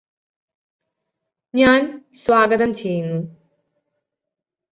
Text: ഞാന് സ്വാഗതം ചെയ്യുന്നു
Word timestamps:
ഞാന് 1.53 1.87
സ്വാഗതം 2.15 2.73
ചെയ്യുന്നു 2.73 3.19